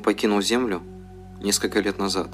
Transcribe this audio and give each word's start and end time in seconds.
Он 0.00 0.04
покинул 0.04 0.40
Землю 0.40 0.80
несколько 1.42 1.78
лет 1.80 1.98
назад. 1.98 2.28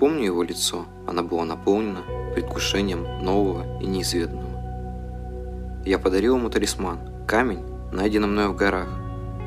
Помню 0.00 0.24
его 0.24 0.42
лицо, 0.42 0.86
оно 1.06 1.22
было 1.22 1.44
наполнено 1.44 2.02
предвкушением 2.34 3.04
нового 3.22 3.78
и 3.80 3.86
неизведанного. 3.86 5.84
Я 5.86 6.00
подарил 6.00 6.36
ему 6.36 6.50
талисман, 6.50 6.98
камень, 7.28 7.64
найденный 7.92 8.26
мною 8.26 8.50
в 8.50 8.56
горах, 8.56 8.88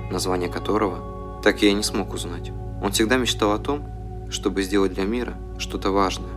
название 0.10 0.50
которого 0.50 1.42
так 1.44 1.62
я 1.62 1.72
и 1.72 1.74
не 1.74 1.84
смог 1.84 2.14
узнать. 2.14 2.54
Он 2.82 2.94
всегда 2.94 3.18
мечтал 3.18 3.52
о 3.52 3.60
том, 3.60 3.90
чтобы 4.32 4.64
сделать 4.64 4.94
для 4.94 5.04
мира 5.04 5.34
что-то 5.58 5.92
важное, 5.92 6.32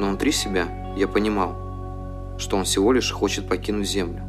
но 0.00 0.08
внутри 0.08 0.32
себя 0.32 0.66
я 0.96 1.06
понимал, 1.06 2.34
что 2.38 2.56
он 2.56 2.64
всего 2.64 2.92
лишь 2.92 3.12
хочет 3.12 3.48
покинуть 3.48 3.88
Землю. 3.88 4.24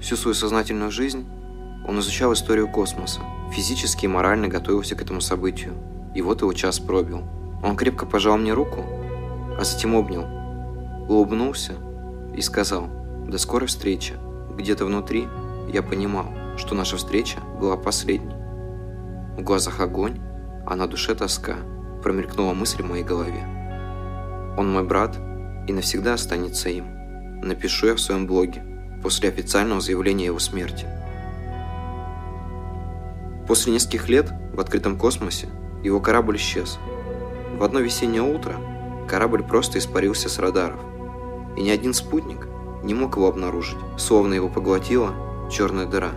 Всю 0.00 0.16
свою 0.16 0.34
сознательную 0.34 0.90
жизнь 0.90 1.24
он 1.86 2.00
изучал 2.00 2.32
историю 2.32 2.66
космоса, 2.66 3.20
физически 3.52 4.06
и 4.06 4.08
морально 4.08 4.48
готовился 4.48 4.96
к 4.96 5.02
этому 5.02 5.20
событию. 5.20 5.74
И 6.14 6.22
вот 6.22 6.40
его 6.40 6.52
час 6.52 6.80
пробил. 6.80 7.22
Он 7.62 7.76
крепко 7.76 8.06
пожал 8.06 8.36
мне 8.36 8.52
руку, 8.52 8.84
а 9.58 9.64
затем 9.64 9.94
обнял, 9.94 10.26
улыбнулся 11.08 11.74
и 12.34 12.40
сказал 12.40 12.88
«До 13.26 13.38
скорой 13.38 13.68
встречи». 13.68 14.14
Где-то 14.56 14.84
внутри 14.84 15.28
я 15.72 15.82
понимал, 15.82 16.26
что 16.56 16.74
наша 16.74 16.96
встреча 16.96 17.38
была 17.60 17.76
последней. 17.76 18.34
В 19.38 19.42
глазах 19.42 19.80
огонь, 19.80 20.20
а 20.66 20.76
на 20.76 20.86
душе 20.86 21.14
тоска, 21.14 21.56
промелькнула 22.02 22.52
мысль 22.52 22.82
в 22.82 22.88
моей 22.88 23.04
голове. 23.04 23.44
Он 24.58 24.70
мой 24.72 24.82
брат 24.82 25.16
и 25.68 25.72
навсегда 25.72 26.14
останется 26.14 26.68
им. 26.68 27.40
Напишу 27.42 27.86
я 27.86 27.94
в 27.94 28.00
своем 28.00 28.26
блоге 28.26 28.62
после 29.02 29.28
официального 29.28 29.80
заявления 29.80 30.26
его 30.26 30.38
смерти– 30.38 30.86
После 33.46 33.72
нескольких 33.72 34.08
лет 34.08 34.32
в 34.52 34.60
открытом 34.60 34.96
космосе 34.96 35.48
его 35.82 36.00
корабль 36.00 36.36
исчез. 36.36 36.78
В 37.58 37.64
одно 37.64 37.80
весеннее 37.80 38.22
утро 38.22 38.56
корабль 39.08 39.42
просто 39.42 39.78
испарился 39.78 40.28
с 40.28 40.38
радаров, 40.38 40.80
и 41.56 41.62
ни 41.62 41.70
один 41.70 41.92
спутник 41.92 42.46
не 42.82 42.94
мог 42.94 43.16
его 43.16 43.28
обнаружить, 43.28 43.78
словно 43.96 44.34
его 44.34 44.48
поглотила 44.48 45.14
черная 45.50 45.86
дыра. 45.86 46.12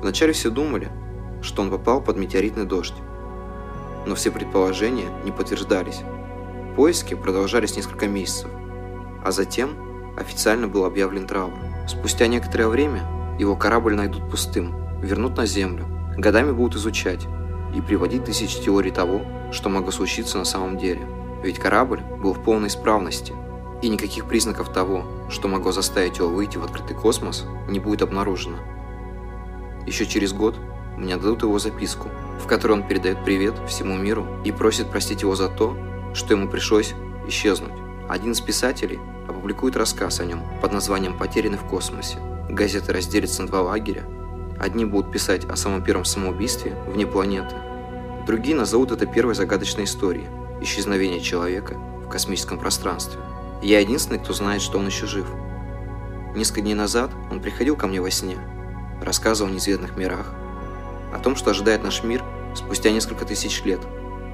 Вначале 0.00 0.32
все 0.32 0.50
думали, 0.50 0.90
что 1.42 1.62
он 1.62 1.70
попал 1.70 2.00
под 2.00 2.16
метеоритный 2.16 2.64
дождь, 2.64 2.94
но 4.06 4.14
все 4.14 4.30
предположения 4.30 5.08
не 5.24 5.32
подтверждались. 5.32 6.02
Поиски 6.76 7.14
продолжались 7.14 7.76
несколько 7.76 8.08
месяцев, 8.08 8.48
а 9.24 9.30
затем 9.30 9.70
официально 10.16 10.68
был 10.68 10.84
объявлен 10.84 11.26
траур. 11.26 11.52
Спустя 11.86 12.26
некоторое 12.26 12.68
время 12.68 13.02
его 13.38 13.56
корабль 13.56 13.94
найдут 13.94 14.28
пустым, 14.30 14.74
вернут 15.02 15.36
на 15.36 15.46
Землю, 15.46 15.86
Годами 16.20 16.52
будут 16.52 16.76
изучать 16.76 17.26
и 17.74 17.80
приводить 17.80 18.26
тысячи 18.26 18.60
теорий 18.60 18.90
того, 18.90 19.22
что 19.52 19.70
могло 19.70 19.90
случиться 19.90 20.36
на 20.36 20.44
самом 20.44 20.76
деле. 20.76 21.00
Ведь 21.42 21.58
корабль 21.58 22.02
был 22.22 22.34
в 22.34 22.44
полной 22.44 22.68
исправности, 22.68 23.32
и 23.80 23.88
никаких 23.88 24.26
признаков 24.26 24.70
того, 24.70 25.06
что 25.30 25.48
могло 25.48 25.72
заставить 25.72 26.18
его 26.18 26.28
выйти 26.28 26.58
в 26.58 26.64
открытый 26.64 26.94
космос, 26.94 27.46
не 27.70 27.80
будет 27.80 28.02
обнаружено. 28.02 28.58
Еще 29.86 30.04
через 30.04 30.34
год 30.34 30.56
мне 30.98 31.16
дадут 31.16 31.40
его 31.40 31.58
записку, 31.58 32.10
в 32.38 32.46
которой 32.46 32.72
он 32.72 32.86
передает 32.86 33.24
привет 33.24 33.54
всему 33.66 33.96
миру 33.96 34.26
и 34.44 34.52
просит 34.52 34.90
простить 34.90 35.22
его 35.22 35.34
за 35.34 35.48
то, 35.48 35.74
что 36.12 36.34
ему 36.34 36.50
пришлось 36.50 36.92
исчезнуть. 37.28 37.72
Один 38.10 38.32
из 38.32 38.42
писателей 38.42 38.98
опубликует 39.26 39.74
рассказ 39.74 40.20
о 40.20 40.26
нем 40.26 40.42
под 40.60 40.74
названием 40.74 41.16
«Потерянный 41.16 41.56
в 41.56 41.64
космосе». 41.64 42.18
Газета 42.50 42.92
разделится 42.92 43.40
на 43.40 43.48
два 43.48 43.62
лагеря, 43.62 44.04
Одни 44.60 44.84
будут 44.84 45.10
писать 45.10 45.46
о 45.46 45.56
самом 45.56 45.82
первом 45.82 46.04
самоубийстве 46.04 46.76
вне 46.86 47.06
планеты, 47.06 47.56
другие 48.26 48.54
назовут 48.54 48.92
это 48.92 49.06
первой 49.06 49.34
загадочной 49.34 49.84
историей– 49.84 50.26
исчезновения 50.60 51.20
человека 51.20 51.78
в 52.04 52.10
космическом 52.10 52.58
пространстве. 52.58 53.18
Я 53.62 53.80
единственный, 53.80 54.18
кто 54.18 54.34
знает, 54.34 54.60
что 54.60 54.78
он 54.78 54.84
еще 54.84 55.06
жив. 55.06 55.26
Несколько 56.34 56.60
дней 56.60 56.74
назад 56.74 57.10
он 57.30 57.40
приходил 57.40 57.74
ко 57.74 57.86
мне 57.86 58.02
во 58.02 58.10
сне, 58.10 58.36
рассказывал 59.02 59.50
о 59.50 59.54
неизведанных 59.54 59.96
мирах, 59.96 60.34
о 61.14 61.18
том, 61.18 61.36
что 61.36 61.52
ожидает 61.52 61.82
наш 61.82 62.02
мир 62.04 62.22
спустя 62.54 62.90
несколько 62.90 63.24
тысяч 63.24 63.64
лет, 63.64 63.80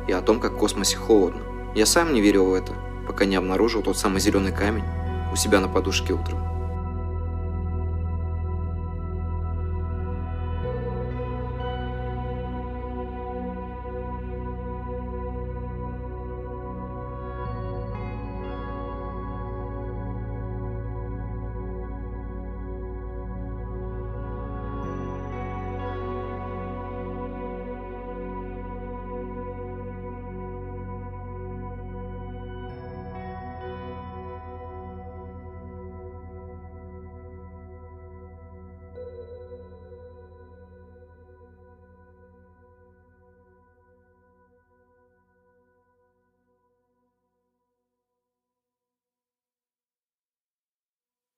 и 0.09 0.13
о 0.13 0.23
том, 0.23 0.41
как 0.41 0.55
в 0.55 0.59
космосе 0.59 0.97
холодно. 0.97 1.43
Я 1.77 1.87
сам 1.87 2.13
не 2.13 2.21
верил 2.21 2.47
в 2.47 2.55
это, 2.55 2.73
пока 3.07 3.27
не 3.27 3.37
обнаружил 3.37 3.81
тот 3.81 3.97
самый 3.97 4.21
зеленый 4.21 4.53
камень 4.53 4.85
у 5.33 5.37
себя 5.37 5.61
на 5.61 5.69
подушке 5.69 6.15
утром. 6.15 6.56